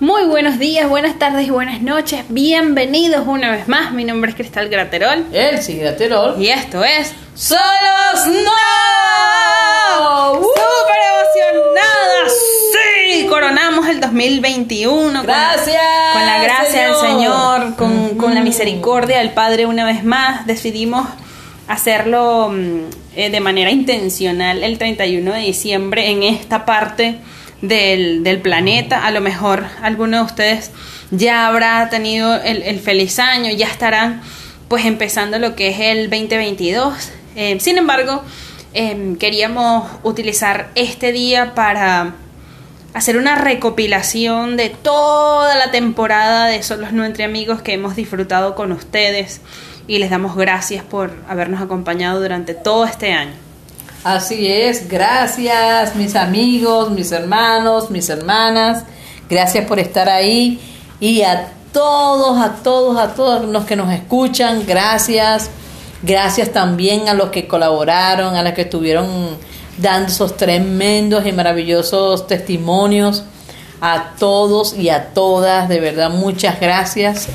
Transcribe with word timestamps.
Muy 0.00 0.24
buenos 0.24 0.58
días, 0.58 0.88
buenas 0.88 1.18
tardes 1.18 1.46
y 1.46 1.50
buenas 1.50 1.82
noches. 1.82 2.24
Bienvenidos 2.30 3.26
una 3.26 3.50
vez 3.50 3.68
más. 3.68 3.92
Mi 3.92 4.04
nombre 4.04 4.30
es 4.30 4.34
Cristal 4.34 4.70
Graterol. 4.70 5.26
Sí, 5.60 5.76
Graterol. 5.76 6.40
Y 6.40 6.48
esto 6.48 6.82
es 6.82 7.12
Solos 7.34 7.60
No. 8.26 8.40
¡Súper 10.36 10.96
emocionadas! 11.12 12.32
¡Sí! 12.72 13.26
Coronamos 13.26 13.86
el 13.88 14.00
2021. 14.00 15.22
Gracias. 15.22 15.82
Con, 16.14 16.24
la 16.24 16.42
gracia 16.44 16.86
del 16.86 16.96
Señor. 16.96 17.76
Con, 17.76 18.16
con 18.16 18.34
la 18.34 18.40
misericordia 18.40 19.18
del 19.18 19.32
Padre 19.34 19.66
una 19.66 19.84
vez 19.84 20.02
más. 20.02 20.46
Decidimos 20.46 21.06
hacerlo 21.68 22.48
mm, 22.48 22.84
eh, 23.16 23.28
de 23.28 23.40
manera 23.40 23.70
intencional 23.70 24.64
el 24.64 24.78
31 24.78 25.30
de 25.30 25.40
diciembre 25.40 26.08
en 26.08 26.22
esta 26.22 26.64
parte 26.64 27.18
del, 27.62 28.40
planeta. 28.42 29.04
A 29.04 29.10
lo 29.10 29.20
mejor 29.20 29.66
alguno 29.82 30.18
de 30.18 30.22
ustedes 30.24 30.70
ya 31.10 31.46
habrá 31.46 31.88
tenido 31.90 32.34
el, 32.36 32.62
el 32.62 32.78
feliz 32.78 33.18
año, 33.18 33.50
ya 33.52 33.66
estarán 33.66 34.22
pues 34.68 34.84
empezando 34.84 35.38
lo 35.38 35.56
que 35.56 35.68
es 35.68 35.80
el 35.80 36.10
2022. 36.10 37.10
Eh, 37.34 37.58
sin 37.60 37.76
embargo, 37.76 38.22
eh, 38.72 39.16
queríamos 39.18 39.90
utilizar 40.04 40.70
este 40.76 41.10
día 41.10 41.54
para 41.54 42.14
hacer 42.94 43.16
una 43.16 43.34
recopilación 43.34 44.56
de 44.56 44.68
toda 44.68 45.56
la 45.56 45.72
temporada 45.72 46.46
de 46.46 46.62
Solos 46.62 46.92
No 46.92 47.04
Entre 47.04 47.24
Amigos 47.24 47.62
que 47.62 47.72
hemos 47.72 47.96
disfrutado 47.96 48.54
con 48.54 48.70
ustedes 48.70 49.40
y 49.88 49.98
les 49.98 50.10
damos 50.10 50.36
gracias 50.36 50.84
por 50.84 51.12
habernos 51.28 51.60
acompañado 51.60 52.20
durante 52.20 52.54
todo 52.54 52.84
este 52.84 53.12
año. 53.12 53.49
Así 54.02 54.50
es, 54.50 54.88
gracias 54.88 55.94
mis 55.94 56.16
amigos, 56.16 56.90
mis 56.90 57.12
hermanos, 57.12 57.90
mis 57.90 58.08
hermanas, 58.08 58.84
gracias 59.28 59.66
por 59.66 59.78
estar 59.78 60.08
ahí. 60.08 60.58
Y 61.00 61.20
a 61.20 61.52
todos, 61.70 62.38
a 62.40 62.62
todos, 62.62 62.96
a 62.98 63.14
todos 63.14 63.44
los 63.44 63.66
que 63.66 63.76
nos 63.76 63.92
escuchan, 63.92 64.64
gracias, 64.66 65.50
gracias 66.02 66.50
también 66.50 67.10
a 67.10 67.14
los 67.14 67.28
que 67.28 67.46
colaboraron, 67.46 68.36
a 68.36 68.42
los 68.42 68.54
que 68.54 68.62
estuvieron 68.62 69.36
dando 69.76 70.08
esos 70.08 70.34
tremendos 70.34 71.26
y 71.26 71.32
maravillosos 71.32 72.26
testimonios, 72.26 73.24
a 73.82 74.14
todos 74.18 74.78
y 74.78 74.88
a 74.88 75.12
todas, 75.12 75.68
de 75.68 75.78
verdad 75.78 76.08
muchas 76.08 76.58
gracias. 76.58 77.28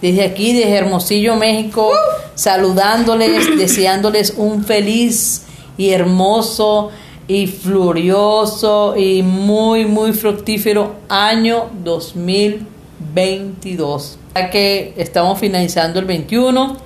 Desde 0.00 0.22
aquí, 0.22 0.52
desde 0.52 0.76
Hermosillo, 0.76 1.34
México, 1.34 1.90
saludándoles, 2.36 3.58
deseándoles 3.58 4.34
un 4.36 4.64
feliz 4.64 5.43
y 5.76 5.90
hermoso 5.90 6.90
y 7.26 7.46
glorioso 7.46 8.94
y 8.96 9.22
muy, 9.22 9.86
muy 9.86 10.12
fructífero 10.12 10.96
año 11.08 11.70
2022. 11.82 14.18
Ya 14.34 14.50
que 14.50 14.92
estamos 14.96 15.38
finalizando 15.38 16.00
el 16.00 16.04
21 16.04 16.76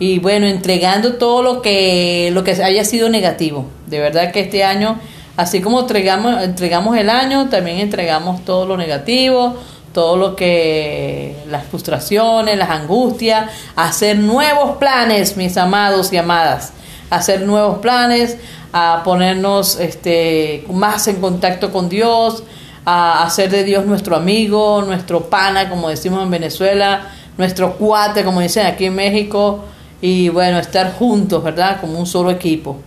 y 0.00 0.18
bueno, 0.20 0.46
entregando 0.46 1.14
todo 1.14 1.42
lo 1.42 1.60
que, 1.62 2.30
lo 2.32 2.44
que 2.44 2.52
haya 2.62 2.84
sido 2.84 3.08
negativo. 3.08 3.66
De 3.86 3.98
verdad 4.00 4.30
que 4.32 4.40
este 4.40 4.64
año, 4.64 4.98
así 5.36 5.60
como 5.60 5.80
entregamos, 5.80 6.42
entregamos 6.42 6.96
el 6.96 7.10
año, 7.10 7.48
también 7.48 7.78
entregamos 7.78 8.44
todo 8.44 8.66
lo 8.66 8.76
negativo, 8.76 9.56
todo 9.92 10.16
lo 10.16 10.36
que 10.36 11.34
las 11.48 11.64
frustraciones, 11.64 12.56
las 12.56 12.70
angustias, 12.70 13.50
hacer 13.74 14.18
nuevos 14.18 14.76
planes, 14.76 15.36
mis 15.36 15.56
amados 15.56 16.12
y 16.12 16.16
amadas, 16.16 16.72
hacer 17.10 17.42
nuevos 17.42 17.78
planes, 17.78 18.36
a 18.72 19.02
ponernos 19.04 19.78
este 19.80 20.64
más 20.70 21.08
en 21.08 21.20
contacto 21.20 21.72
con 21.72 21.88
Dios, 21.88 22.42
a 22.84 23.24
hacer 23.24 23.50
de 23.50 23.64
Dios 23.64 23.86
nuestro 23.86 24.16
amigo, 24.16 24.82
nuestro 24.82 25.28
pana, 25.28 25.68
como 25.68 25.88
decimos 25.88 26.22
en 26.22 26.30
Venezuela, 26.30 27.10
nuestro 27.36 27.74
cuate, 27.74 28.24
como 28.24 28.40
dicen 28.40 28.66
aquí 28.66 28.86
en 28.86 28.94
México, 28.94 29.64
y 30.00 30.28
bueno, 30.28 30.58
estar 30.58 30.94
juntos, 30.94 31.42
¿verdad? 31.42 31.80
Como 31.80 31.98
un 31.98 32.06
solo 32.06 32.30
equipo. 32.30 32.80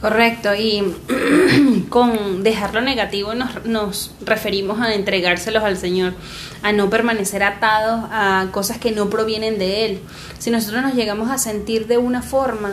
Correcto, 0.00 0.52
y 0.54 0.82
con 1.88 2.42
dejar 2.42 2.74
lo 2.74 2.80
negativo 2.80 3.34
nos, 3.34 3.64
nos 3.64 4.10
referimos 4.20 4.80
a 4.80 4.94
entregárselos 4.94 5.62
al 5.62 5.76
Señor, 5.76 6.14
a 6.62 6.72
no 6.72 6.90
permanecer 6.90 7.44
atados 7.44 8.02
a 8.10 8.48
cosas 8.50 8.78
que 8.78 8.90
no 8.90 9.08
provienen 9.08 9.58
de 9.58 9.86
Él. 9.86 10.00
Si 10.40 10.50
nosotros 10.50 10.82
nos 10.82 10.94
llegamos 10.94 11.30
a 11.30 11.38
sentir 11.38 11.86
de 11.86 11.98
una 11.98 12.20
forma 12.20 12.72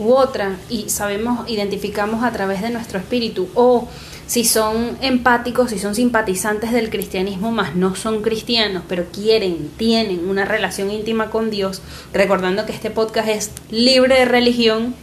u 0.00 0.12
otra 0.14 0.56
y 0.68 0.88
sabemos, 0.88 1.48
identificamos 1.48 2.24
a 2.24 2.32
través 2.32 2.62
de 2.62 2.70
nuestro 2.70 2.98
espíritu, 2.98 3.48
o 3.54 3.88
si 4.26 4.44
son 4.44 4.96
empáticos, 5.00 5.70
si 5.70 5.78
son 5.78 5.94
simpatizantes 5.94 6.72
del 6.72 6.90
cristianismo, 6.90 7.52
más 7.52 7.76
no 7.76 7.94
son 7.94 8.22
cristianos, 8.22 8.82
pero 8.88 9.06
quieren, 9.12 9.70
tienen 9.76 10.28
una 10.28 10.44
relación 10.44 10.90
íntima 10.90 11.30
con 11.30 11.50
Dios, 11.50 11.82
recordando 12.12 12.66
que 12.66 12.72
este 12.72 12.90
podcast 12.90 13.28
es 13.28 13.50
libre 13.70 14.18
de 14.18 14.24
religión, 14.24 14.94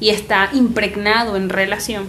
y 0.00 0.10
está 0.10 0.50
impregnado 0.52 1.36
en 1.36 1.48
relación. 1.48 2.08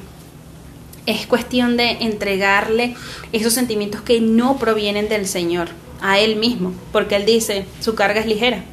Es 1.05 1.25
cuestión 1.25 1.77
de 1.77 1.91
entregarle 2.01 2.95
esos 3.31 3.53
sentimientos 3.53 4.01
que 4.01 4.19
no 4.19 4.57
provienen 4.57 5.07
del 5.07 5.25
Señor 5.25 5.69
a 6.01 6.19
Él 6.19 6.35
mismo, 6.35 6.73
porque 6.91 7.15
Él 7.15 7.25
dice, 7.25 7.65
su 7.79 7.95
carga 7.95 8.19
es 8.19 8.27
ligera, 8.27 8.63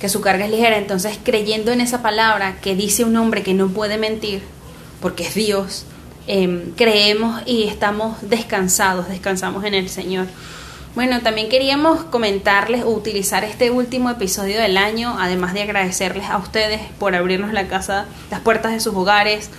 que 0.00 0.08
su 0.08 0.20
carga 0.20 0.46
es 0.46 0.50
ligera. 0.50 0.78
Entonces, 0.78 1.18
creyendo 1.22 1.70
en 1.70 1.80
esa 1.80 2.02
palabra 2.02 2.56
que 2.60 2.74
dice 2.74 3.04
un 3.04 3.16
hombre 3.16 3.42
que 3.42 3.54
no 3.54 3.68
puede 3.68 3.98
mentir, 3.98 4.42
porque 5.00 5.24
es 5.24 5.34
Dios, 5.34 5.84
eh, 6.26 6.72
creemos 6.76 7.42
y 7.46 7.64
estamos 7.64 8.16
descansados, 8.22 9.08
descansamos 9.08 9.64
en 9.64 9.74
el 9.74 9.88
Señor. 9.88 10.26
Bueno, 10.94 11.20
también 11.20 11.48
queríamos 11.48 12.02
comentarles 12.04 12.82
o 12.82 12.88
utilizar 12.88 13.44
este 13.44 13.70
último 13.70 14.10
episodio 14.10 14.60
del 14.60 14.76
año, 14.76 15.16
además 15.20 15.54
de 15.54 15.62
agradecerles 15.62 16.28
a 16.28 16.38
ustedes 16.38 16.80
por 16.98 17.14
abrirnos 17.14 17.52
la 17.52 17.68
casa, 17.68 18.06
las 18.30 18.40
puertas 18.40 18.72
de 18.72 18.80
sus 18.80 18.94
hogares, 18.94 19.50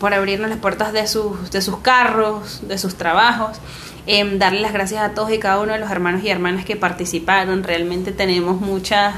por 0.00 0.14
abrirnos 0.14 0.50
las 0.50 0.58
puertas 0.58 0.92
de 0.92 1.06
sus, 1.06 1.52
de 1.52 1.62
sus 1.62 1.78
carros, 1.78 2.66
de 2.66 2.76
sus 2.76 2.96
trabajos. 2.96 3.58
Eh, 4.06 4.38
darle 4.38 4.62
las 4.62 4.72
gracias 4.72 5.02
a 5.02 5.10
todos 5.10 5.30
y 5.30 5.38
cada 5.38 5.60
uno 5.60 5.74
de 5.74 5.78
los 5.78 5.90
hermanos 5.90 6.24
y 6.24 6.30
hermanas 6.30 6.64
que 6.64 6.74
participaron. 6.74 7.62
Realmente 7.62 8.10
tenemos 8.10 8.60
muchas 8.60 9.14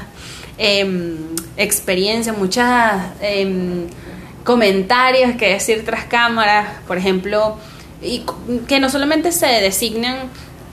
eh, 0.57 1.15
experiencias, 1.57 2.37
muchas 2.37 3.11
eh, 3.21 3.87
comentarios 4.43 5.35
que 5.35 5.49
decir 5.49 5.85
tras 5.85 6.05
cámaras, 6.05 6.67
por 6.87 6.97
ejemplo, 6.97 7.57
y 8.01 8.23
que 8.67 8.79
no 8.79 8.89
solamente 8.89 9.31
se 9.31 9.47
designan 9.47 10.29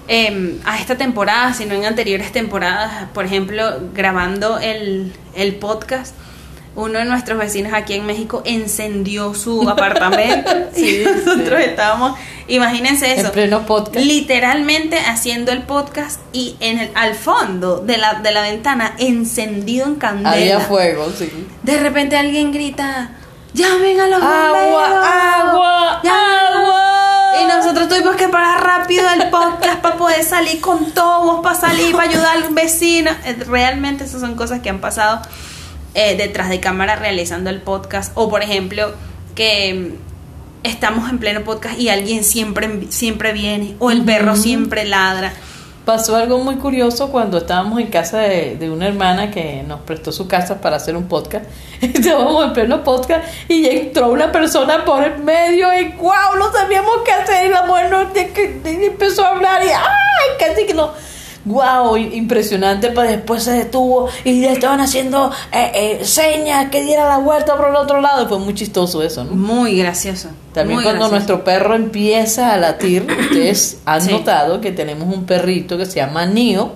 eh, 0.08 0.58
a 0.64 0.78
esta 0.80 0.96
temporada, 0.96 1.54
sino 1.54 1.74
en 1.74 1.84
anteriores 1.84 2.32
temporadas, 2.32 3.08
por 3.14 3.24
ejemplo, 3.24 3.80
grabando 3.94 4.58
el, 4.58 5.12
el 5.34 5.54
podcast, 5.54 6.14
uno 6.74 6.98
de 6.98 7.04
nuestros 7.04 7.38
vecinos 7.38 7.72
aquí 7.72 7.94
en 7.94 8.06
México 8.06 8.42
encendió 8.44 9.34
su 9.34 9.68
apartamento. 9.68 10.50
Y 10.76 11.04
nosotros 11.26 11.60
estábamos, 11.60 12.18
imagínense 12.54 13.12
eso, 13.12 13.26
En 13.28 13.32
pleno 13.32 13.66
podcast. 13.66 14.04
literalmente 14.04 14.98
haciendo 14.98 15.52
el 15.52 15.62
podcast 15.62 16.20
y 16.32 16.56
en 16.60 16.78
el, 16.78 16.90
al 16.94 17.14
fondo 17.14 17.78
de 17.78 17.96
la, 17.98 18.14
de 18.14 18.30
la 18.32 18.42
ventana 18.42 18.94
encendido 18.98 19.86
en 19.86 19.94
candela. 19.96 20.30
Había 20.32 20.60
fuego, 20.60 21.10
sí. 21.16 21.30
De 21.62 21.78
repente 21.78 22.16
alguien 22.16 22.52
grita, 22.52 23.12
llamen 23.54 24.00
a 24.00 24.06
los 24.08 24.22
Agua, 24.22 24.48
bomberos, 24.48 25.06
agua, 25.06 26.00
llamen". 26.02 26.54
agua. 26.54 26.86
Y 27.42 27.44
nosotros 27.46 27.88
tuvimos 27.88 28.16
que 28.16 28.28
parar 28.28 28.62
rápido 28.62 29.04
el 29.10 29.30
podcast 29.30 29.80
para 29.80 29.96
poder 29.96 30.22
salir 30.24 30.60
con 30.60 30.90
todos, 30.92 31.40
para 31.42 31.54
salir, 31.58 31.92
para 31.94 32.08
ayudar 32.10 32.36
al 32.36 32.52
vecino. 32.54 33.10
Eh, 33.24 33.36
Realmente 33.46 34.04
esas 34.04 34.20
son 34.20 34.34
cosas 34.34 34.60
que 34.60 34.68
han 34.68 34.80
pasado 34.80 35.22
eh, 35.94 36.16
detrás 36.16 36.48
de 36.48 36.60
cámara 36.60 36.96
realizando 36.96 37.48
el 37.50 37.62
podcast. 37.62 38.12
O 38.16 38.28
por 38.28 38.42
ejemplo, 38.42 38.92
que 39.34 39.94
estamos 40.62 41.08
en 41.10 41.18
pleno 41.18 41.42
podcast 41.42 41.78
y 41.78 41.88
alguien 41.88 42.24
siempre, 42.24 42.86
siempre 42.90 43.32
viene. 43.32 43.76
O 43.78 43.90
el 43.90 44.02
perro 44.04 44.36
siempre 44.36 44.84
ladra. 44.84 45.32
Pasó 45.84 46.14
algo 46.14 46.38
muy 46.38 46.56
curioso 46.56 47.10
cuando 47.10 47.38
estábamos 47.38 47.80
en 47.80 47.86
casa 47.88 48.18
de, 48.18 48.54
de 48.56 48.70
una 48.70 48.86
hermana 48.86 49.30
que 49.30 49.64
nos 49.66 49.80
prestó 49.80 50.12
su 50.12 50.28
casa 50.28 50.60
para 50.60 50.76
hacer 50.76 50.94
un 50.96 51.08
podcast. 51.08 51.46
Estábamos 51.80 52.44
en 52.44 52.52
pleno 52.52 52.84
podcast 52.84 53.24
y 53.48 53.66
entró 53.66 54.08
una 54.10 54.30
persona 54.30 54.84
por 54.84 55.02
el 55.02 55.18
medio 55.24 55.68
y 55.80 55.88
wow, 55.92 56.36
no 56.38 56.52
sabíamos 56.52 56.92
qué 57.04 57.12
hacer 57.12 57.46
y 57.46 57.48
la 57.48 57.62
mujer 57.62 57.90
no, 57.90 58.04
de- 58.04 58.28
que- 58.30 58.60
de- 58.62 58.86
empezó 58.86 59.24
a 59.24 59.30
hablar 59.30 59.62
y 59.64 59.68
ay, 59.68 60.28
casi 60.38 60.66
que 60.66 60.74
no. 60.74 60.90
Wow, 61.44 61.96
impresionante, 61.96 62.88
pero 62.88 63.02
después 63.08 63.42
se 63.42 63.52
detuvo 63.52 64.08
y 64.24 64.40
le 64.40 64.52
estaban 64.52 64.80
haciendo 64.80 65.30
eh, 65.52 65.98
eh, 66.00 66.04
señas 66.04 66.68
que 66.70 66.82
diera 66.82 67.06
la 67.08 67.16
vuelta 67.18 67.56
por 67.56 67.70
el 67.70 67.76
otro 67.76 68.00
lado. 68.00 68.28
Fue 68.28 68.38
muy 68.38 68.54
chistoso 68.54 69.02
eso, 69.02 69.24
¿no? 69.24 69.32
Muy 69.32 69.78
gracioso. 69.78 70.28
También 70.52 70.76
muy 70.76 70.84
cuando 70.84 71.08
gracioso. 71.08 71.14
nuestro 71.16 71.44
perro 71.44 71.74
empieza 71.74 72.52
a 72.52 72.58
latir, 72.58 73.06
ustedes 73.20 73.78
han 73.86 74.02
Sí. 74.02 74.12
notado 74.12 74.60
que 74.60 74.70
tenemos 74.72 75.12
un 75.14 75.24
perrito 75.24 75.78
que 75.78 75.86
se 75.86 75.96
llama 75.96 76.26
Nio. 76.26 76.72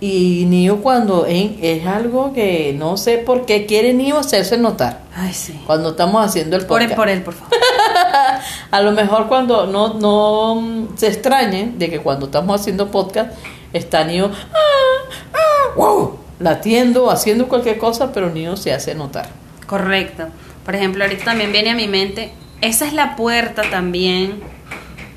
Y 0.00 0.44
Nio 0.48 0.82
cuando 0.82 1.26
en- 1.26 1.58
es 1.62 1.86
algo 1.86 2.32
que 2.34 2.74
no 2.78 2.96
sé 2.96 3.18
por 3.18 3.46
qué 3.46 3.64
quiere 3.66 3.92
Nio 3.94 4.18
hacerse 4.18 4.58
notar. 4.58 5.00
Ay, 5.16 5.32
sí. 5.32 5.58
Cuando 5.66 5.90
estamos 5.90 6.24
haciendo 6.24 6.56
el 6.56 6.66
Por 6.66 6.82
él, 6.82 6.88
podcast. 6.88 6.98
por 7.00 7.08
él, 7.08 7.22
por 7.22 7.34
favor. 7.34 7.52
a 8.70 8.80
lo 8.82 8.92
mejor 8.92 9.28
cuando 9.28 9.66
no, 9.66 9.94
no 9.94 10.56
mm, 10.60 10.96
se 10.96 11.06
extrañen 11.08 11.78
de 11.78 11.88
que 11.88 12.00
cuando 12.00 12.26
estamos 12.26 12.60
haciendo 12.60 12.90
podcast, 12.90 13.32
está 13.74 14.04
Nio, 14.04 14.30
ah, 14.32 15.16
ah, 15.34 15.74
wow, 15.76 16.18
latiendo, 16.38 17.10
haciendo 17.10 17.46
cualquier 17.48 17.76
cosa, 17.76 18.10
pero 18.12 18.30
Nio 18.30 18.56
se 18.56 18.72
hace 18.72 18.94
notar. 18.94 19.28
Correcto. 19.66 20.28
Por 20.64 20.74
ejemplo, 20.74 21.04
ahorita 21.04 21.26
también 21.26 21.52
viene 21.52 21.70
a 21.70 21.74
mi 21.74 21.88
mente, 21.88 22.32
esa 22.62 22.86
es 22.86 22.94
la 22.94 23.16
puerta 23.16 23.62
también 23.70 24.42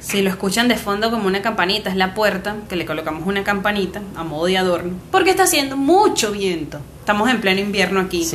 si 0.07 0.21
lo 0.21 0.29
escuchan 0.29 0.69
de 0.69 0.77
fondo 0.77 1.11
como 1.11 1.27
una 1.27 1.41
campanita, 1.41 1.89
es 1.89 1.97
la 1.97 2.13
puerta, 2.13 2.55
que 2.69 2.77
le 2.77 2.85
colocamos 2.85 3.27
una 3.27 3.43
campanita 3.43 4.01
a 4.15 4.23
modo 4.23 4.45
de 4.45 4.57
adorno, 4.57 4.93
porque 5.11 5.31
está 5.31 5.43
haciendo 5.43 5.75
mucho 5.75 6.31
viento. 6.31 6.79
Estamos 6.99 7.29
en 7.29 7.41
pleno 7.41 7.59
invierno 7.59 7.99
aquí, 7.99 8.25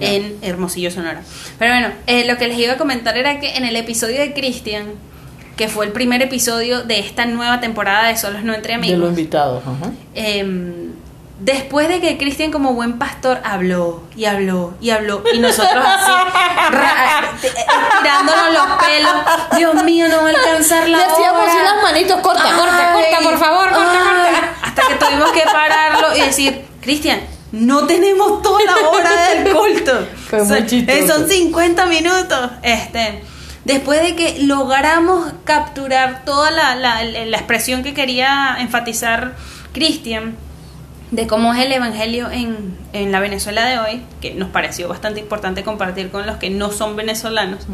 en 0.00 0.36
Hermosillo, 0.42 0.90
Sonora. 0.90 1.22
Pero 1.58 1.72
bueno, 1.72 1.88
eh, 2.06 2.26
lo 2.26 2.36
que 2.36 2.48
les 2.48 2.58
iba 2.58 2.74
a 2.74 2.76
comentar 2.76 3.16
era 3.16 3.40
que 3.40 3.56
en 3.56 3.64
el 3.64 3.76
episodio 3.76 4.20
de 4.20 4.34
Cristian, 4.34 4.88
que 5.56 5.68
fue 5.68 5.86
el 5.86 5.92
primer 5.92 6.22
episodio 6.22 6.82
de 6.82 6.98
esta 6.98 7.26
nueva 7.26 7.60
temporada 7.60 8.08
de 8.08 8.16
Solos 8.16 8.42
No 8.42 8.54
Entre 8.54 8.74
Amigos. 8.74 8.98
De 8.98 8.98
los 8.98 9.10
invitados, 9.10 9.62
Después 11.42 11.88
de 11.88 12.00
que 12.00 12.18
Cristian 12.18 12.52
como 12.52 12.72
buen 12.74 13.00
pastor 13.00 13.40
habló 13.42 14.04
y 14.14 14.26
habló 14.26 14.74
y 14.80 14.90
habló 14.90 15.24
y 15.34 15.40
nosotros 15.40 15.84
así 15.84 16.12
estirándonos 17.42 18.52
los 18.52 18.86
pelos, 18.86 19.12
Dios 19.56 19.82
mío, 19.82 20.06
no 20.08 20.18
va 20.18 20.26
a 20.26 20.28
alcanzar 20.28 20.88
la 20.88 20.98
Decíamos 20.98 21.42
hora. 21.42 21.60
unas 21.62 21.82
manitos, 21.82 22.20
corta, 22.20 22.44
corta, 22.44 22.92
corta, 22.92 23.18
por 23.24 23.38
favor, 23.38 23.70
corta, 23.70 23.98
corta. 24.04 24.54
Hasta 24.62 24.82
que 24.86 24.94
tuvimos 24.94 25.32
que 25.32 25.42
pararlo 25.52 26.16
y 26.16 26.20
decir, 26.20 26.64
Cristian, 26.80 27.20
no 27.50 27.88
tenemos 27.88 28.40
toda 28.40 28.62
la 28.62 28.88
hora 28.88 29.28
del 29.30 29.52
culto. 29.52 30.06
Fue 30.30 30.44
muy 30.44 30.68
son, 30.68 31.08
son 31.08 31.28
50 31.28 31.86
minutos. 31.86 32.50
Este, 32.62 33.24
después 33.64 34.02
de 34.02 34.16
que 34.16 34.42
logramos 34.42 35.32
capturar 35.44 36.24
toda 36.24 36.50
la, 36.50 36.74
la, 36.74 37.04
la 37.04 37.36
expresión 37.36 37.82
que 37.82 37.94
quería 37.94 38.56
enfatizar 38.58 39.34
Cristian, 39.72 40.36
de 41.10 41.26
cómo 41.26 41.52
es 41.52 41.64
el 41.64 41.72
Evangelio 41.72 42.30
en, 42.30 42.76
en, 42.94 43.12
la 43.12 43.20
Venezuela 43.20 43.66
de 43.66 43.78
hoy, 43.78 44.02
que 44.20 44.32
nos 44.32 44.48
pareció 44.48 44.88
bastante 44.88 45.20
importante 45.20 45.62
compartir 45.62 46.10
con 46.10 46.26
los 46.26 46.38
que 46.38 46.48
no 46.48 46.72
son 46.72 46.96
venezolanos. 46.96 47.66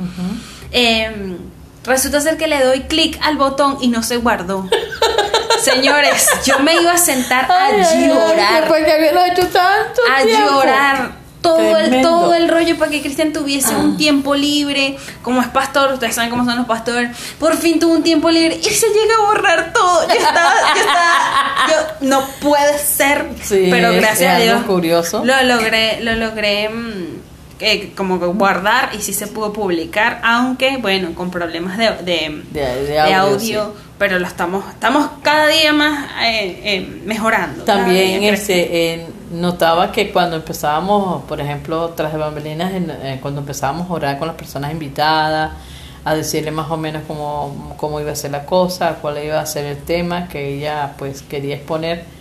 Em, 0.72 1.38
resulta 1.84 2.20
ser 2.20 2.36
que 2.36 2.48
le 2.48 2.62
doy 2.64 2.80
clic 2.82 3.16
al 3.22 3.36
botón 3.36 3.78
y 3.80 3.88
no 3.88 4.02
se 4.02 4.16
guardó. 4.16 4.68
Señores, 5.62 6.28
yo 6.44 6.58
me 6.60 6.74
iba 6.80 6.92
a 6.92 6.98
sentar 6.98 7.50
a 7.50 7.70
llorar. 7.70 8.66
porque 8.66 9.10
hecho 9.10 9.46
tanto 9.48 10.02
a 10.10 10.24
llorar 10.24 11.17
todo 11.40 11.78
el, 11.78 12.02
todo 12.02 12.34
el 12.34 12.48
rollo 12.48 12.76
para 12.78 12.90
que 12.90 13.00
Cristian 13.00 13.32
tuviese 13.32 13.74
un 13.74 13.92
ah. 13.92 13.96
tiempo 13.96 14.34
libre. 14.34 14.96
Como 15.22 15.40
es 15.40 15.48
pastor, 15.48 15.92
ustedes 15.92 16.14
saben 16.14 16.30
cómo 16.30 16.44
son 16.44 16.56
los 16.56 16.66
pastores. 16.66 17.16
Por 17.38 17.56
fin 17.56 17.78
tuvo 17.78 17.94
un 17.94 18.02
tiempo 18.02 18.30
libre 18.30 18.58
y 18.60 18.64
se 18.64 18.86
llega 18.88 19.14
a 19.16 19.26
borrar 19.26 19.72
todo. 19.72 20.08
Yo 20.08 20.14
estaba, 20.14 20.52
yo 20.74 20.80
estaba, 20.80 21.66
yo, 21.68 22.06
no 22.06 22.22
puede 22.40 22.78
ser. 22.78 23.26
pero 23.48 23.92
gracias 23.92 24.34
a 24.34 24.38
Dios. 24.38 24.62
curioso. 24.64 25.24
Lo 25.24 25.42
logré, 25.42 26.00
lo 26.02 26.14
logré. 26.14 26.68
Mm, 26.68 27.18
eh, 27.60 27.90
como 27.96 28.18
guardar 28.18 28.90
y 28.96 29.02
sí 29.02 29.12
se 29.12 29.26
pudo 29.26 29.52
publicar, 29.52 30.20
aunque 30.22 30.76
bueno, 30.76 31.12
con 31.16 31.32
problemas 31.32 31.76
de, 31.76 32.44
de, 32.52 33.00
audio, 33.12 33.74
pero 33.98 34.20
lo 34.20 34.28
estamos, 34.28 34.64
estamos 34.68 35.10
cada 35.22 35.48
día 35.48 35.72
más 35.72 36.08
eh, 36.22 36.60
eh, 36.62 37.00
mejorando. 37.04 37.64
También 37.64 38.22
este, 38.22 39.08
notaba 39.30 39.92
que 39.92 40.12
cuando 40.12 40.36
empezábamos, 40.36 41.24
por 41.24 41.40
ejemplo, 41.40 41.90
tras 41.90 42.12
de 42.12 42.18
bambalinas, 42.18 42.72
cuando 43.20 43.40
empezábamos 43.40 43.90
a 43.90 43.92
orar 43.92 44.18
con 44.18 44.28
las 44.28 44.36
personas 44.36 44.72
invitadas, 44.72 45.52
a 46.04 46.14
decirle 46.14 46.50
más 46.50 46.70
o 46.70 46.76
menos 46.76 47.02
cómo, 47.06 47.74
cómo 47.76 48.00
iba 48.00 48.12
a 48.12 48.16
ser 48.16 48.30
la 48.30 48.46
cosa, 48.46 48.96
cuál 49.00 49.22
iba 49.22 49.40
a 49.40 49.46
ser 49.46 49.66
el 49.66 49.78
tema 49.78 50.28
que 50.28 50.56
ella 50.56 50.94
pues 50.96 51.22
quería 51.22 51.56
exponer 51.56 52.18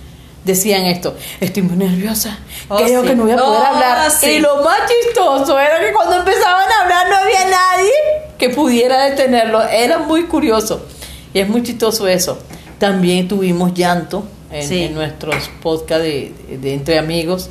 decían 0.47 0.85
esto, 0.85 1.15
estoy 1.41 1.61
muy 1.61 1.75
nerviosa, 1.75 2.39
oh, 2.69 2.77
creo 2.77 3.03
que 3.03 3.15
no 3.15 3.23
voy 3.23 3.33
a 3.33 3.37
poder 3.37 3.61
oh, 3.61 3.65
hablar. 3.65 4.11
Y 4.23 4.39
lo 4.39 4.63
más 4.63 4.79
chistoso 4.87 5.59
era 5.59 5.79
que 5.79 5.93
cuando 5.93 6.15
empezaban 6.15 6.71
a 6.71 6.83
hablar 6.83 7.09
no 7.09 7.17
había 7.17 7.45
nadie 7.45 7.91
que 8.37 8.49
pudiera 8.49 9.03
detenerlo. 9.03 9.61
Era 9.63 9.99
muy 9.99 10.25
curioso. 10.25 10.85
Y 11.33 11.39
es 11.39 11.49
muy 11.49 11.63
chistoso 11.63 12.07
eso. 12.07 12.39
También 12.79 13.27
tuvimos 13.27 13.73
llanto 13.73 14.23
en, 14.51 14.93
nuestros 14.93 15.49
podcasts 15.61 16.03
de, 16.03 16.73
Entre 16.73 16.97
Amigos. 16.99 17.49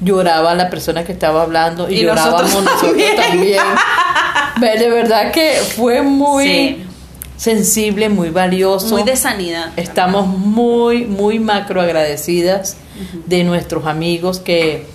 Lloraba 0.00 0.54
la 0.54 0.70
persona 0.70 1.04
que 1.04 1.12
estaba 1.12 1.42
hablando 1.42 1.88
y, 1.88 2.02
llorábamos 2.02 2.64
nosotros, 2.64 2.96
también. 3.16 3.60
de 4.60 4.90
verdad 4.90 5.30
que 5.30 5.52
fue 5.76 6.02
muy 6.02 6.84
sensible, 7.36 8.08
muy 8.08 8.30
valioso. 8.30 8.94
Muy 8.94 9.02
de 9.02 9.16
sanidad. 9.16 9.72
Estamos 9.76 10.26
muy, 10.26 11.06
muy 11.06 11.38
macro 11.38 11.80
agradecidas 11.80 12.76
de 13.26 13.42
nuestros 13.42 13.86
amigos 13.86 14.38
que, 14.38 14.86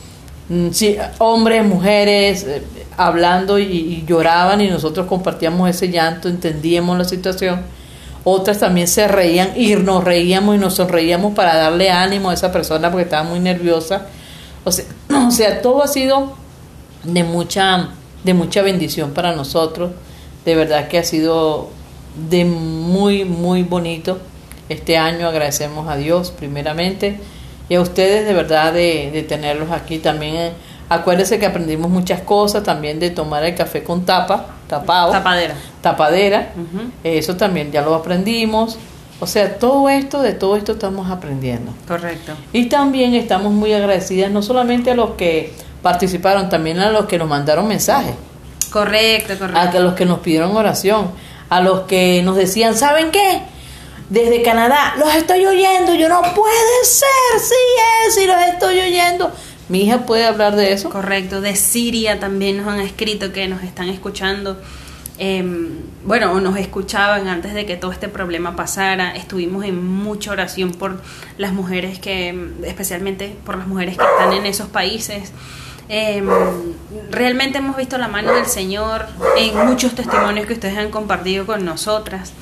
mm, 0.47 0.69
hombres, 1.17 1.65
mujeres, 1.65 2.43
eh, 2.43 2.63
hablando 2.95 3.59
y, 3.59 4.03
lloraban 4.07 4.61
y 4.61 4.69
nosotros 4.69 5.07
compartíamos 5.07 5.69
ese 5.69 5.89
llanto, 5.89 6.29
entendíamos 6.29 6.97
la 6.97 7.03
situación. 7.03 7.61
Otras 8.29 8.59
también 8.59 8.89
se 8.89 9.07
reían 9.07 9.53
y 9.55 9.73
nos 9.77 10.03
reíamos 10.03 10.57
y 10.57 10.59
nos 10.59 10.73
sonreíamos 10.73 11.33
para 11.33 11.55
darle 11.55 11.91
ánimo 11.91 12.29
a 12.29 12.33
esa 12.33 12.51
persona 12.51 12.91
porque 12.91 13.05
estaba 13.05 13.23
muy 13.23 13.39
nerviosa. 13.39 14.07
O 15.27 15.31
sea, 15.31 15.61
todo 15.61 15.81
ha 15.81 15.87
sido 15.87 16.33
de 17.05 17.23
mucha, 17.23 17.91
de 18.25 18.33
mucha 18.33 18.61
bendición 18.63 19.13
para 19.13 19.31
nosotros. 19.33 19.91
De 20.43 20.55
verdad 20.55 20.89
que 20.89 20.97
ha 20.97 21.05
sido 21.05 21.69
de 22.29 22.43
muy, 22.43 23.23
muy 23.23 23.63
bonito. 23.63 24.19
Este 24.67 24.97
año 24.97 25.29
agradecemos 25.29 25.87
a 25.87 25.95
Dios 25.95 26.31
primeramente 26.31 27.21
y 27.69 27.75
a 27.75 27.81
ustedes 27.81 28.27
de 28.27 28.33
verdad 28.33 28.73
de, 28.73 29.25
tenerlos 29.25 29.71
aquí 29.71 29.99
también. 29.99 30.51
Acuérdense 30.89 31.39
que 31.39 31.45
aprendimos 31.45 31.89
muchas 31.89 32.19
cosas, 32.23 32.63
también 32.63 32.99
de 32.99 33.09
tomar 33.09 33.45
el 33.45 33.55
café 33.55 33.85
con 33.85 34.05
tapa, 34.05 34.56
tapado. 34.67 35.11
Tapadera. 35.11 35.55
Tapadera. 35.81 36.53
Eso 37.03 37.35
también 37.35 37.71
ya 37.71 37.81
lo 37.81 37.95
aprendimos. 37.95 38.77
O 39.19 39.25
sea, 39.25 39.57
todo 39.57 39.89
esto, 39.89 40.21
de 40.21 40.33
todo 40.33 40.55
esto 40.55 40.73
estamos 40.73 41.09
aprendiendo. 41.09 41.73
Correcto. 41.87 42.33
Y 42.53 42.65
también 42.65 43.15
estamos 43.15 43.51
muy 43.51 43.73
agradecidas 43.73 44.29
no 44.29 44.43
solamente 44.43 44.91
a 44.91 44.95
los 44.95 45.11
que 45.11 45.53
participaron, 45.81 46.49
también 46.49 46.79
a 46.79 46.91
los 46.91 47.05
que 47.05 47.17
nos 47.17 47.27
mandaron 47.27 47.67
mensajes. 47.67 48.13
Correcto, 48.71 49.37
correcto. 49.39 49.77
A 49.77 49.79
los 49.79 49.93
que 49.93 50.05
nos 50.05 50.19
pidieron 50.19 50.55
oración 50.55 51.07
a 51.49 51.61
los 51.61 51.81
que 51.81 52.21
nos 52.23 52.35
decían, 52.35 52.75
¿saben 52.75 53.11
qué? 53.11 53.41
Desde 54.09 54.41
Canadá, 54.41 54.95
los 54.97 55.13
estoy 55.15 55.45
oyendo, 55.45 55.93
yo 55.95 56.07
no 56.07 56.21
puede 56.21 56.85
ser, 56.85 57.39
sí 57.41 57.55
es, 58.07 58.17
y 58.17 58.25
los 58.25 58.41
estoy 58.41 58.79
oyendo. 58.79 59.31
Mi 59.69 59.83
hija 59.83 60.05
puede 60.05 60.25
hablar 60.25 60.55
de 60.55 60.71
eso. 60.71 60.89
Correcto, 60.89 61.41
de 61.41 61.55
Siria 61.55 62.19
también 62.19 62.57
nos 62.57 62.67
han 62.67 62.79
escrito 62.79 63.33
que 63.33 63.47
nos 63.47 63.63
están 63.63 63.89
escuchando. 63.89 64.57
Em, 65.19 65.69
bueno, 66.05 66.39
nos 66.39 66.57
escuchaban 66.57 67.27
antes 67.27 67.53
de 67.53 67.65
que 67.65 67.75
todo 67.75 67.91
este 67.91 68.07
problema 68.07 68.55
pasara. 68.55 69.15
Estuvimos 69.15 69.65
en 69.65 69.83
mucha 69.85 70.31
oración 70.31 70.71
por 70.71 71.01
las 71.37 71.53
mujeres 71.53 71.99
que, 71.99 72.49
especialmente 72.63 73.35
por 73.45 73.57
las 73.57 73.67
mujeres 73.67 73.97
que 73.97 74.05
están 74.05 74.33
en 74.33 74.45
esos 74.45 74.67
países. 74.69 75.33
Em, 75.89 76.27
realmente 77.09 77.57
hemos 77.57 77.77
visto 77.77 77.97
la 77.97 78.07
mano 78.07 78.33
del 78.33 78.45
Señor 78.45 79.05
en 79.37 79.67
muchos 79.67 79.95
testimonios 79.95 80.45
que 80.45 80.53
ustedes 80.53 80.77
han 80.77 80.91
compartido 80.91 81.45
con 81.45 81.65
nosotras. 81.65 82.33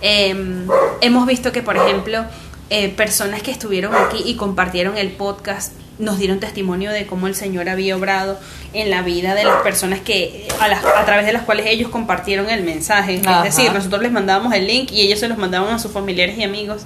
Em, 0.00 0.66
hemos 1.00 1.26
visto 1.26 1.50
que, 1.50 1.62
por 1.62 1.76
ejemplo, 1.76 2.24
eh, 2.70 2.88
personas 2.90 3.42
que 3.42 3.50
estuvieron 3.50 3.94
aquí 3.94 4.22
y 4.24 4.36
compartieron 4.36 4.98
el 4.98 5.10
podcast 5.12 5.72
nos 5.98 6.18
dieron 6.18 6.40
testimonio 6.40 6.90
de 6.92 7.06
cómo 7.06 7.26
el 7.26 7.34
Señor 7.34 7.68
había 7.68 7.96
obrado 7.96 8.38
en 8.72 8.90
la 8.90 9.02
vida 9.02 9.34
de 9.34 9.44
las 9.44 9.62
personas 9.62 10.00
que 10.00 10.46
a, 10.60 10.68
las, 10.68 10.84
a 10.84 11.04
través 11.04 11.26
de 11.26 11.32
las 11.32 11.42
cuales 11.42 11.66
ellos 11.66 11.90
compartieron 11.90 12.48
el 12.50 12.62
mensaje. 12.62 13.14
Es 13.14 13.42
decir, 13.42 13.72
nosotros 13.72 14.02
les 14.02 14.12
mandábamos 14.12 14.52
el 14.54 14.66
link 14.66 14.92
y 14.92 15.02
ellos 15.02 15.18
se 15.20 15.28
los 15.28 15.38
mandaban 15.38 15.74
a 15.74 15.78
sus 15.78 15.92
familiares 15.92 16.38
y 16.38 16.44
amigos. 16.44 16.82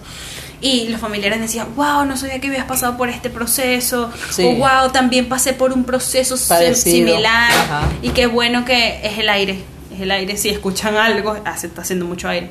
Y 0.61 0.89
los 0.89 1.01
familiares 1.01 1.41
decían, 1.41 1.75
wow, 1.75 2.05
no 2.05 2.17
sabía 2.17 2.39
que 2.39 2.47
habías 2.47 2.67
pasado 2.67 2.97
por 2.97 3.09
este 3.09 3.31
proceso. 3.31 4.11
O 4.39 4.55
wow, 4.55 4.93
también 4.93 5.29
pasé 5.29 5.53
por 5.55 5.73
un 5.73 5.83
proceso 5.83 6.37
similar. 6.37 7.53
Y 8.01 8.11
qué 8.11 8.27
bueno 8.27 8.65
que 8.65 9.01
es 9.03 9.19
el 9.19 9.29
aire. 9.29 9.59
Es 9.95 10.01
el 10.01 10.11
aire. 10.11 10.37
Si 10.37 10.49
escuchan 10.49 10.97
algo, 10.97 11.37
hace, 11.45 11.67
está 11.67 11.83
haciendo 11.83 12.05
mucho 12.05 12.29
aire. 12.29 12.51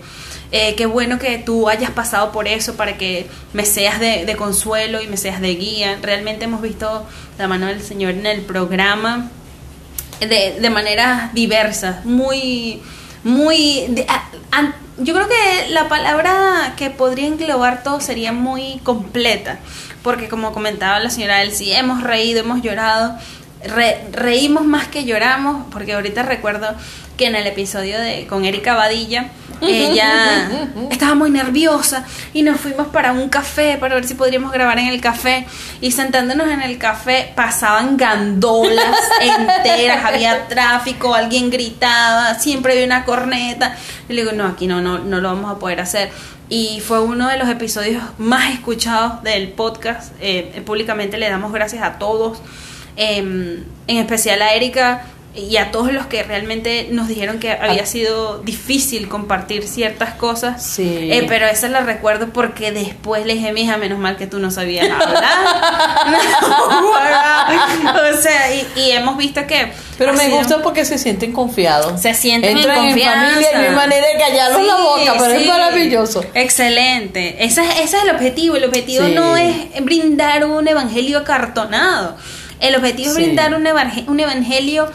Eh, 0.52 0.76
qué 0.76 0.86
bueno 0.86 1.18
que 1.18 1.38
tú 1.38 1.70
hayas 1.70 1.92
pasado 1.92 2.32
por 2.32 2.48
eso 2.48 2.76
para 2.76 2.98
que 2.98 3.28
me 3.54 3.66
seas 3.66 4.00
de, 4.00 4.26
de, 4.26 4.36
consuelo 4.36 5.02
y 5.02 5.08
me 5.08 5.18
seas 5.18 5.42
de 5.42 5.56
guía. 5.56 5.98
Realmente 6.02 6.46
hemos 6.46 6.62
visto 6.62 7.06
la 7.38 7.48
mano 7.48 7.68
del 7.68 7.82
Señor 7.82 8.12
en 8.12 8.26
el 8.26 8.42
programa 8.42 9.30
de, 10.28 10.60
de 10.60 10.70
maneras 10.70 11.34
diversas, 11.34 12.06
muy, 12.06 12.82
muy... 13.24 13.88
yo 15.00 15.14
creo 15.14 15.28
que 15.28 15.70
la 15.70 15.90
palabra 15.90 16.74
que 16.78 16.90
podría 16.90 17.28
englobar 17.28 17.84
todo 17.84 18.00
sería 18.00 18.32
muy 18.32 18.80
completa, 18.84 19.60
porque 20.04 20.30
como 20.30 20.52
comentaba 20.54 21.00
la 21.00 21.10
señora 21.10 21.42
Elsie, 21.42 21.78
hemos 21.78 22.04
reído, 22.04 22.42
hemos 22.42 22.62
llorado, 22.62 23.18
reímos 24.12 24.65
más 24.65 24.88
que 24.88 25.06
lloramos, 25.06 25.65
porque 25.72 25.94
ahorita 25.94 26.24
recuerdo 26.24 26.68
que 27.18 27.27
en 27.27 27.36
el 27.36 27.48
episodio 27.48 28.00
de 28.00 28.25
con 28.27 28.46
Erika 28.46 28.75
Badilla 28.75 29.30
ella 29.62 30.50
estaba 30.89 31.13
muy 31.13 31.30
nerviosa 31.30 32.03
y 32.34 32.41
nos 32.41 32.60
fuimos 32.60 32.88
para 32.88 33.12
un 33.12 33.30
café 33.30 33.77
para 33.80 33.94
ver 33.96 34.06
si 34.06 34.15
podríamos 34.15 34.51
grabar 34.51 34.80
en 34.80 34.88
el 34.88 35.00
café 35.00 35.46
y 35.82 35.91
sentándonos 35.91 36.48
en 36.48 36.62
el 36.62 36.80
café 36.80 37.32
pasaban 37.36 37.96
gandolas 37.96 38.98
enteras, 39.22 40.03
había 40.03 40.48
tráfico, 40.48 41.13
alguien 41.13 41.51
gritaba, 41.51 42.36
siempre 42.36 42.74
había 42.74 42.86
una 42.86 43.06
corneta. 43.06 43.75
Y 44.10 44.13
le 44.13 44.24
digo, 44.24 44.34
no, 44.34 44.48
aquí 44.48 44.65
no, 44.65 44.82
no, 44.82 44.98
no 44.98 45.22
lo 45.22 45.30
vamos 45.30 45.51
a 45.51 45.60
poder 45.60 45.80
hacer 45.80 46.10
y 46.51 46.82
fue 46.82 47.01
uno 47.01 47.30
de 47.30 47.38
los 47.38 47.48
episodios 47.48 48.03
más 48.18 48.53
escuchados 48.53 49.24
del 49.24 49.48
podcast. 49.53 50.13
Eh, 50.20 50.62
públicamente 50.65 51.18
le 51.18 51.30
damos 51.30 51.53
gracias 51.53 51.82
a 51.82 51.98
todos, 51.98 52.41
em, 52.96 53.64
en 53.88 53.98
especial 53.98 54.42
a 54.42 54.54
Erika 54.54 55.06
y 55.34 55.56
a 55.56 55.72
todos 55.72 55.94
los 55.94 56.08
que 56.08 56.24
realmente 56.24 56.90
nos 56.92 57.08
dijeron 57.08 57.40
que 57.40 57.54
había 57.54 57.84
ah. 57.84 57.86
sido 57.86 58.40
difícil 58.40 59.08
compartir 59.08 59.66
ciertas 59.66 60.14
cosas. 60.16 60.62
Sí. 60.62 61.10
Eh, 61.10 61.26
pero 61.28 61.46
esa 61.46 61.70
la 61.70 61.80
recuerdo 61.82 62.34
porque 62.34 62.74
después 62.74 63.26
le 63.26 63.36
dije, 63.36 63.54
mija, 63.54 63.78
menos 63.78 63.98
mal 63.98 64.18
que 64.18 64.28
tú 64.28 64.40
no 64.40 64.52
sabías 64.52 64.90
hablar. 64.90 65.24
o 68.14 68.22
sea, 68.22 68.54
y, 68.54 68.92
hemos 68.92 69.16
visto 69.16 69.48
que... 69.48 69.72
Pero 69.98 70.14
me 70.14 70.28
gusta 70.30 70.62
porque 70.62 70.84
se 70.84 70.98
sienten 70.98 71.32
confiados. 71.32 72.02
Se 72.02 72.14
sienten 72.14 72.58
en 72.58 72.64
confianza. 72.64 73.30
familia 73.30 73.72
y 73.72 73.76
manera 73.76 74.08
de 74.08 74.20
callarlos 74.20 74.68
la 74.68 74.76
boca, 74.76 75.14
pero 75.18 75.34
es 75.34 75.48
maravilloso. 75.48 76.26
Excelente. 76.34 77.46
Ese, 77.46 77.64
ese 77.64 77.84
es 77.84 78.04
el 78.04 78.10
objetivo. 78.10 78.58
El 78.58 78.66
objetivo 78.66 79.08
no 79.08 79.38
es 79.38 79.82
brindar 79.82 80.44
un 80.44 80.68
evangelio 80.68 81.20
acartonado. 81.20 82.18
El 82.62 82.75
objetivo 82.75 83.10
es 83.10 83.15
brindar 83.15 83.53
un, 83.53 83.68
un 84.08 84.20
evangelio 84.20 84.88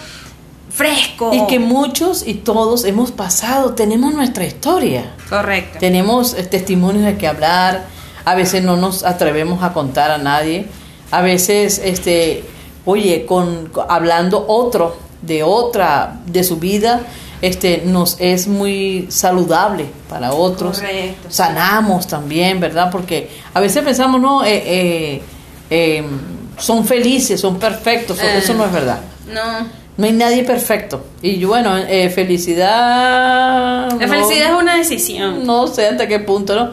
fresco. 0.70 1.32
Y 1.32 1.46
que 1.46 1.58
muchos 1.58 2.26
y 2.26 2.34
todos 2.34 2.84
hemos 2.84 3.10
pasado, 3.10 3.74
tenemos 3.74 4.14
nuestra 4.14 4.44
historia. 4.44 5.14
Correcto. 5.28 5.78
Tenemos 5.80 6.34
eh, 6.34 6.44
testimonios 6.44 7.04
de 7.04 7.16
que 7.16 7.26
hablar, 7.26 7.84
a 8.24 8.34
veces 8.34 8.62
no 8.62 8.76
nos 8.76 9.04
atrevemos 9.04 9.62
a 9.62 9.72
contar 9.72 10.10
a 10.10 10.18
nadie, 10.18 10.66
a 11.10 11.22
veces, 11.22 11.80
este, 11.84 12.44
oye, 12.84 13.24
con, 13.26 13.72
hablando 13.88 14.44
otro 14.48 14.96
de 15.22 15.42
otra, 15.42 16.20
de 16.26 16.44
su 16.44 16.58
vida, 16.58 17.02
este, 17.42 17.82
nos 17.84 18.16
es 18.18 18.46
muy 18.46 19.06
saludable 19.08 19.86
para 20.08 20.32
otros. 20.32 20.78
Correcto. 20.80 21.28
Sanamos 21.30 22.06
también, 22.06 22.60
¿verdad? 22.60 22.90
Porque 22.90 23.30
a 23.54 23.60
veces 23.60 23.82
pensamos, 23.82 24.20
no, 24.20 24.44
eh, 24.44 24.62
eh, 24.64 25.22
em, 25.70 26.35
son 26.58 26.86
felices, 26.86 27.40
son 27.40 27.58
perfectos, 27.58 28.20
eso 28.22 28.54
no 28.54 28.64
es 28.64 28.72
verdad. 28.72 29.00
No. 29.32 29.86
No 29.96 30.04
hay 30.04 30.12
nadie 30.12 30.44
perfecto. 30.44 31.06
Y 31.22 31.42
bueno, 31.44 31.76
eh, 31.78 32.10
felicidad... 32.10 33.90
La 33.98 34.08
felicidad 34.08 34.50
es 34.52 34.62
una 34.62 34.76
decisión. 34.76 35.46
No 35.46 35.66
sé 35.68 35.86
hasta 35.86 36.06
qué 36.06 36.20
punto, 36.20 36.54
¿no? 36.54 36.72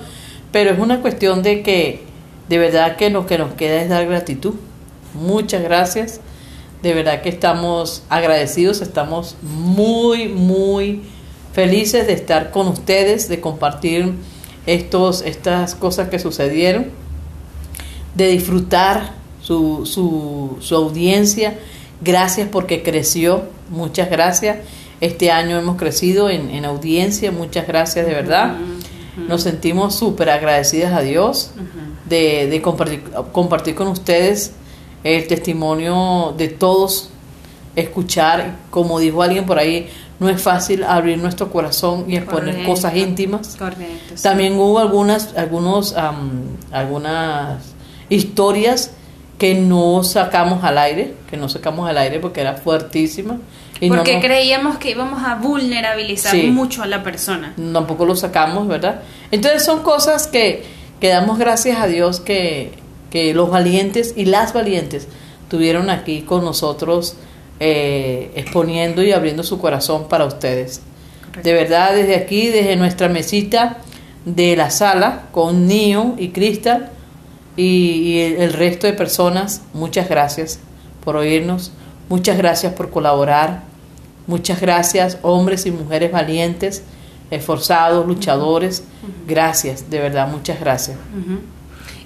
Pero 0.51 0.71
es 0.71 0.79
una 0.79 0.99
cuestión 0.99 1.41
de 1.41 1.61
que 1.61 2.03
de 2.49 2.57
verdad 2.57 2.97
que 2.97 3.09
lo 3.09 3.25
que 3.25 3.37
nos 3.37 3.53
queda 3.53 3.81
es 3.81 3.89
dar 3.89 4.05
gratitud. 4.05 4.55
Muchas 5.13 5.63
gracias. 5.63 6.19
De 6.81 6.93
verdad 6.93 7.21
que 7.21 7.29
estamos 7.29 8.03
agradecidos, 8.09 8.81
estamos 8.81 9.37
muy, 9.41 10.27
muy 10.27 11.01
felices 11.53 12.07
de 12.07 12.13
estar 12.13 12.51
con 12.51 12.67
ustedes, 12.67 13.29
de 13.29 13.39
compartir 13.39 14.13
estos, 14.65 15.21
estas 15.21 15.75
cosas 15.75 16.09
que 16.09 16.19
sucedieron, 16.19 16.87
de 18.15 18.27
disfrutar 18.27 19.22
su, 19.43 19.85
su, 19.85 20.57
su 20.61 20.75
audiencia. 20.75 21.59
Gracias 22.01 22.49
porque 22.49 22.81
creció, 22.81 23.43
muchas 23.69 24.09
gracias. 24.09 24.57
Este 25.01 25.31
año 25.31 25.59
hemos 25.59 25.75
crecido 25.75 26.29
en, 26.29 26.63
audiencia, 26.65 27.31
muchas 27.31 27.67
gracias 27.67 28.05
de 28.05 28.13
verdad. 28.13 28.55
Nos 29.17 29.43
sentimos 29.43 29.95
súper 29.95 30.29
agradecidas 30.29 30.93
a 30.93 31.01
Dios 31.01 31.51
de, 32.05 32.59
compartir, 32.63 33.03
compartir 33.31 33.75
con 33.75 33.87
ustedes 33.87 34.53
el 35.03 35.27
testimonio 35.27 36.33
de 36.37 36.47
todos, 36.47 37.09
escuchar, 37.75 38.55
como 38.69 38.99
dijo 38.99 39.21
alguien 39.21 39.45
por 39.45 39.59
ahí, 39.59 39.89
no 40.19 40.29
es 40.29 40.41
fácil 40.41 40.83
abrir 40.85 41.17
nuestro 41.17 41.51
corazón 41.51 42.05
y 42.07 42.15
exponer 42.15 42.65
cosas 42.65 42.95
íntimas. 42.95 43.57
Correcto, 43.57 44.15
También 44.21 44.53
hubo 44.53 44.79
algunas, 44.79 45.35
algunos, 45.35 45.95
algunas 46.71 47.61
historias 48.07 48.91
que 49.43 49.55
no 49.55 50.05
sacamos 50.05 50.63
al 50.63 50.77
aire, 50.77 51.15
que 51.29 51.35
no 51.35 51.49
sacamos 51.49 51.89
al 51.89 51.97
aire 51.97 52.21
porque 52.21 52.39
era 52.39 52.53
fuertísima. 52.53 53.39
Y 53.81 53.89
porque 53.89 54.21
creíamos 54.21 54.77
que 54.77 54.91
íbamos 54.91 55.21
a 55.21 55.35
vulnerabilizar 55.35 56.33
mucho 56.45 56.81
a 56.81 56.85
la 56.85 57.03
persona. 57.03 57.53
Tampoco 57.73 58.05
lo 58.05 58.15
sacamos, 58.15 58.69
¿verdad? 58.69 59.01
Entonces 59.31 59.65
son 59.65 59.83
cosas 59.83 60.27
que, 60.27 60.63
que 61.01 61.09
damos 61.09 61.39
gracias 61.39 61.77
a 61.81 61.87
Dios 61.87 62.21
que, 62.21 62.71
que 63.11 63.33
los 63.33 63.49
valientes 63.49 64.13
y 64.15 64.23
las 64.23 64.53
valientes 64.53 65.09
tuvieron 65.49 65.89
aquí 65.89 66.21
con 66.21 66.45
nosotros 66.45 67.17
eh, 67.59 68.31
exponiendo 68.35 69.03
y 69.03 69.11
abriendo 69.11 69.43
su 69.43 69.59
corazón 69.59 70.07
para 70.07 70.23
ustedes. 70.23 70.79
De 71.43 71.51
verdad, 71.51 71.93
desde 71.93 72.15
aquí, 72.15 72.47
desde 72.47 72.77
nuestra 72.77 73.09
mesita 73.09 73.79
de 74.23 74.55
la 74.55 74.69
sala 74.69 75.23
con 75.33 75.67
Nio 75.67 76.15
y 76.17 76.29
Cristal, 76.29 76.92
y, 77.55 78.19
el 78.19 78.53
resto 78.53 78.87
de 78.87 78.93
personas, 78.93 79.61
muchas 79.73 80.09
gracias 80.09 80.59
por 81.03 81.15
oírnos, 81.15 81.71
muchas 82.09 82.37
gracias 82.37 82.73
por 82.73 82.89
colaborar, 82.89 83.63
muchas 84.27 84.59
gracias 84.59 85.17
hombres 85.21 85.65
y 85.65 85.71
mujeres 85.71 86.11
valientes, 86.11 86.83
esforzados, 87.29 88.07
luchadores, 88.07 88.83
gracias, 89.27 89.89
de 89.89 89.99
verdad, 89.99 90.27
muchas 90.27 90.59
gracias. 90.59 90.97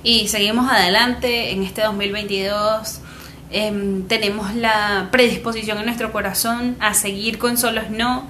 Y 0.04 0.27
seguimos 0.27 0.72
adelante 0.72 1.51
en 1.51 1.63
este 1.63 1.82
2022. 1.82 3.01
Em, 3.50 4.04
tenemos 4.04 4.54
la 4.56 5.08
predisposición 5.12 5.77
en 5.77 5.86
nuestro 5.86 6.12
corazón 6.12 6.75
a 6.80 6.94
seguir 6.94 7.38
con 7.38 7.58
Solos 7.58 7.89
No. 7.89 8.30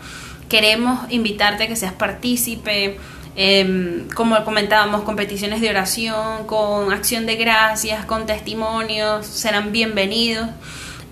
Queremos 0.50 1.12
invitarte 1.12 1.64
a 1.64 1.68
que 1.68 1.76
seas 1.76 1.94
partícipe 1.94 2.98
Em, 3.40 4.10
como 4.16 4.44
comentábamos, 4.44 5.04
competiciones 5.04 5.62
de 5.62 5.70
oración, 5.70 6.48
con 6.48 6.92
acción 6.92 7.28
de 7.28 7.36
gracias, 7.36 8.04
con 8.04 8.26
testimonios, 8.26 9.28
serán 9.28 9.72
bienvenidos. 9.72 10.48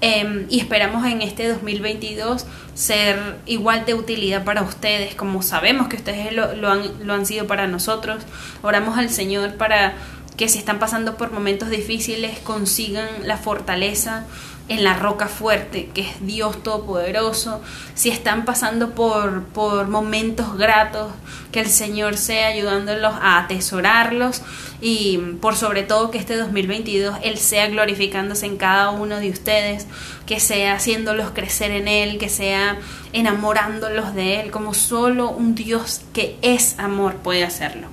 Em, 0.01 0.47
y 0.49 0.59
esperamos 0.59 1.05
en 1.05 1.21
este 1.21 1.47
2022 1.47 2.47
ser 2.73 3.37
igual 3.45 3.85
de 3.85 3.93
utilidad 3.93 4.43
para 4.43 4.63
ustedes, 4.63 5.13
como 5.13 5.43
sabemos 5.43 5.87
que 5.87 5.97
ustedes 5.97 6.33
lo, 6.33 6.67
han, 6.67 7.05
lo 7.05 7.13
han 7.13 7.27
sido 7.27 7.45
para 7.45 7.67
nosotros. 7.67 8.23
Oramos 8.63 8.97
al 8.97 9.11
Señor 9.11 9.53
para 9.53 9.93
que 10.35 10.49
si 10.49 10.57
están 10.57 10.79
pasando 10.79 11.17
por 11.17 11.31
momentos 11.31 11.69
difíciles 11.69 12.39
consigan 12.39 13.07
la 13.23 13.37
fortaleza 13.37 14.25
en 14.67 14.83
la 14.83 14.95
roca 14.95 15.27
fuerte, 15.27 15.89
que 15.93 16.01
es 16.01 16.25
Dios 16.25 16.63
Todopoderoso, 16.63 17.61
si 17.93 18.09
están 18.09 18.45
pasando 18.45 18.91
por, 18.91 19.43
por 19.43 19.87
momentos 19.87 20.57
gratos, 20.57 21.11
que 21.51 21.59
el 21.59 21.69
Señor 21.69 22.17
sea 22.17 22.47
ayudándolos 22.47 23.13
a 23.21 23.39
atesorarlos 23.39 24.41
y 24.81 25.17
por 25.39 25.55
sobre 25.55 25.83
todo 25.83 26.11
que 26.11 26.17
este 26.17 26.35
2022 26.35 27.17
Él 27.23 27.37
sea 27.37 27.67
glorificándose 27.67 28.47
en 28.47 28.57
cada 28.57 28.89
uno 28.89 29.19
de 29.19 29.29
ustedes, 29.29 29.85
que 30.25 30.39
sea 30.39 30.73
haciéndolos 30.73 31.29
crecer 31.31 31.71
en 31.71 31.87
Él, 31.87 32.17
que 32.17 32.29
sea 32.29 32.77
enamorándolos 33.13 34.15
de 34.15 34.41
Él, 34.41 34.51
como 34.51 34.73
solo 34.73 35.29
un 35.29 35.53
Dios 35.55 36.01
que 36.13 36.37
es 36.41 36.77
amor 36.79 37.15
puede 37.17 37.43
hacerlo. 37.43 37.87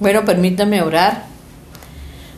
Bueno, 0.00 0.24
permítame 0.24 0.82
orar. 0.82 1.24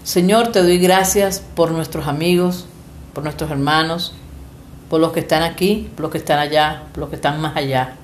Señor, 0.05 0.49
te 0.49 0.63
doy 0.63 0.79
gracias 0.79 1.41
por 1.55 1.71
nuestros 1.71 2.09
amigos, 2.09 2.67
por 3.13 3.25
nuestros 3.25 3.51
hermanos, 3.51 4.15
por 4.89 5.01
los 5.01 5.13
que 5.13 5.21
están 5.21 5.43
aquí, 5.43 5.91
por 5.95 6.03
los 6.03 6.11
que 6.11 6.19
están 6.19 6.39
allá, 6.39 6.85
por 6.93 7.01
los 7.01 7.11
que 7.11 7.17
están 7.17 7.41
más 7.41 7.57
allá. 7.57 7.97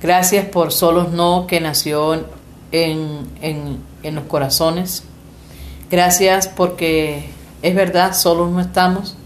Gracias 0.00 0.46
por 0.46 0.72
Solos 0.72 1.10
No 1.12 1.46
que 1.46 1.60
nació 1.60 2.14
en, 2.14 2.24
en, 3.40 3.78
en 4.02 4.14
los 4.14 4.24
corazones. 4.24 5.04
Gracias 5.90 6.48
porque 6.48 7.30
es 7.62 7.74
verdad, 7.74 8.14
solos 8.14 8.50
no 8.50 8.60
estamos. 8.60 9.16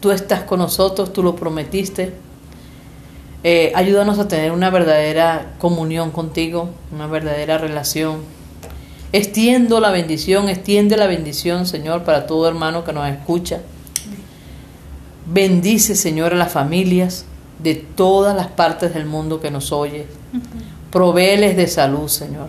Tú 0.00 0.10
estás 0.10 0.42
con 0.42 0.58
nosotros, 0.58 1.12
tú 1.12 1.22
lo 1.22 1.36
prometiste. 1.36 2.14
Eh, 3.44 3.72
ayúdanos 3.74 4.18
a 4.18 4.28
tener 4.28 4.52
una 4.52 4.70
verdadera 4.70 5.52
comunión 5.58 6.10
contigo, 6.10 6.70
una 6.92 7.06
verdadera 7.06 7.58
relación. 7.58 8.20
Extiendo 9.12 9.80
la 9.80 9.90
bendición, 9.90 10.48
extiende 10.48 10.96
la 10.96 11.06
bendición, 11.06 11.66
Señor, 11.66 12.04
para 12.04 12.26
todo 12.26 12.48
hermano 12.48 12.84
que 12.84 12.92
nos 12.92 13.08
escucha. 13.08 13.60
Bendice, 15.32 15.96
Señor, 15.96 16.34
a 16.34 16.36
las 16.36 16.52
familias 16.52 17.24
de 17.58 17.74
todas 17.74 18.36
las 18.36 18.48
partes 18.48 18.92
del 18.92 19.06
mundo 19.06 19.40
que 19.40 19.50
nos 19.50 19.72
oye. 19.72 20.04
Provéeles 20.90 21.56
de 21.56 21.68
salud, 21.68 22.08
Señor. 22.08 22.48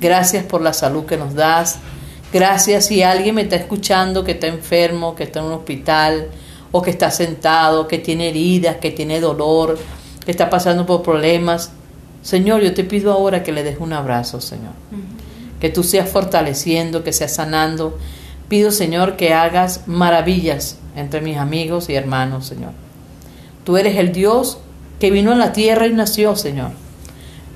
Gracias 0.00 0.42
por 0.42 0.60
la 0.60 0.72
salud 0.72 1.04
que 1.04 1.16
nos 1.16 1.34
das. 1.34 1.78
Gracias 2.32 2.86
si 2.86 3.04
alguien 3.04 3.36
me 3.36 3.42
está 3.42 3.54
escuchando 3.54 4.24
que 4.24 4.32
está 4.32 4.48
enfermo, 4.48 5.14
que 5.14 5.22
está 5.22 5.38
en 5.38 5.46
un 5.46 5.52
hospital 5.52 6.26
o 6.72 6.82
que 6.82 6.90
está 6.90 7.12
sentado, 7.12 7.86
que 7.86 7.98
tiene 7.98 8.30
heridas, 8.30 8.78
que 8.78 8.90
tiene 8.90 9.20
dolor, 9.20 9.78
que 10.24 10.32
está 10.32 10.50
pasando 10.50 10.86
por 10.86 11.02
problemas. 11.02 11.70
Señor, 12.22 12.60
yo 12.60 12.74
te 12.74 12.82
pido 12.82 13.12
ahora 13.12 13.44
que 13.44 13.52
le 13.52 13.62
des 13.62 13.78
un 13.78 13.92
abrazo, 13.92 14.40
Señor. 14.40 14.72
Que 15.60 15.70
tú 15.70 15.84
seas 15.84 16.08
fortaleciendo, 16.08 17.04
que 17.04 17.12
seas 17.12 17.34
sanando. 17.34 17.96
Pido, 18.48 18.72
Señor, 18.72 19.14
que 19.16 19.32
hagas 19.32 19.86
maravillas 19.86 20.79
entre 20.96 21.20
mis 21.20 21.36
amigos 21.36 21.88
y 21.88 21.94
hermanos, 21.94 22.46
Señor. 22.46 22.72
Tú 23.64 23.76
eres 23.76 23.96
el 23.96 24.12
Dios 24.12 24.58
que 24.98 25.10
vino 25.10 25.32
a 25.32 25.36
la 25.36 25.52
tierra 25.52 25.86
y 25.86 25.92
nació, 25.92 26.36
Señor. 26.36 26.72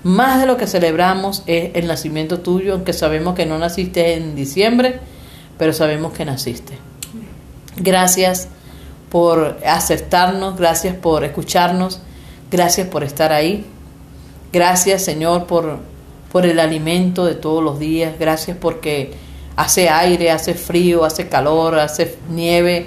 Más 0.02 0.40
de 0.40 0.46
lo 0.46 0.56
que 0.56 0.66
celebramos 0.66 1.42
es 1.46 1.70
el 1.74 1.86
nacimiento 1.86 2.40
tuyo, 2.40 2.74
aunque 2.74 2.92
sabemos 2.92 3.34
que 3.34 3.46
no 3.46 3.58
naciste 3.58 4.14
en 4.14 4.34
diciembre, 4.34 5.00
pero 5.58 5.72
sabemos 5.72 6.12
que 6.12 6.24
naciste. 6.24 6.78
Gracias 7.76 8.48
por 9.10 9.58
aceptarnos, 9.66 10.56
gracias 10.56 10.94
por 10.94 11.24
escucharnos, 11.24 12.00
gracias 12.50 12.88
por 12.88 13.04
estar 13.04 13.32
ahí. 13.32 13.64
Gracias, 14.52 15.04
Señor, 15.04 15.46
por, 15.46 15.78
por 16.30 16.46
el 16.46 16.60
alimento 16.60 17.24
de 17.24 17.34
todos 17.34 17.62
los 17.62 17.78
días. 17.78 18.18
Gracias 18.18 18.56
porque 18.60 19.12
hace 19.56 19.88
aire, 19.88 20.30
hace 20.30 20.54
frío, 20.54 21.04
hace 21.04 21.28
calor, 21.28 21.78
hace 21.78 22.16
nieve, 22.28 22.86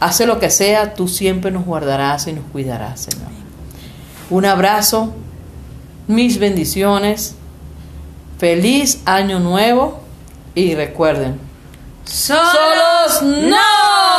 hace 0.00 0.26
lo 0.26 0.38
que 0.38 0.50
sea, 0.50 0.94
tú 0.94 1.08
siempre 1.08 1.50
nos 1.50 1.64
guardarás 1.64 2.26
y 2.26 2.32
nos 2.32 2.44
cuidarás, 2.46 3.00
Señor. 3.00 3.28
Un 4.30 4.44
abrazo 4.44 5.14
mis 6.08 6.38
bendiciones. 6.38 7.34
Feliz 8.38 9.00
año 9.04 9.40
nuevo 9.40 10.00
y 10.54 10.74
recuerden, 10.74 11.40
solos 12.04 13.22
no. 13.22 14.17